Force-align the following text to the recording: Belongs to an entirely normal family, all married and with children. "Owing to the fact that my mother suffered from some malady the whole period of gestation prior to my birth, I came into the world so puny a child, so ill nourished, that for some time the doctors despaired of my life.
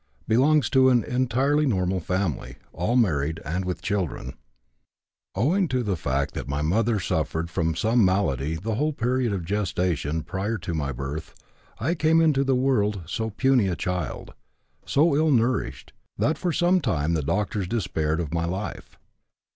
Belongs 0.27 0.67
to 0.71 0.89
an 0.89 1.03
entirely 1.03 1.67
normal 1.67 1.99
family, 1.99 2.55
all 2.73 2.95
married 2.95 3.39
and 3.45 3.65
with 3.65 3.83
children. 3.83 4.33
"Owing 5.35 5.67
to 5.67 5.83
the 5.83 5.95
fact 5.95 6.33
that 6.33 6.47
my 6.47 6.63
mother 6.63 6.99
suffered 6.99 7.51
from 7.51 7.75
some 7.75 8.03
malady 8.03 8.55
the 8.55 8.73
whole 8.73 8.93
period 8.93 9.31
of 9.31 9.45
gestation 9.45 10.23
prior 10.23 10.57
to 10.57 10.73
my 10.73 10.91
birth, 10.91 11.35
I 11.77 11.93
came 11.93 12.19
into 12.19 12.43
the 12.43 12.55
world 12.55 13.03
so 13.05 13.29
puny 13.29 13.67
a 13.67 13.75
child, 13.75 14.33
so 14.87 15.15
ill 15.15 15.29
nourished, 15.29 15.93
that 16.17 16.35
for 16.35 16.51
some 16.51 16.81
time 16.81 17.13
the 17.13 17.21
doctors 17.21 17.67
despaired 17.67 18.19
of 18.19 18.33
my 18.33 18.45
life. 18.45 18.97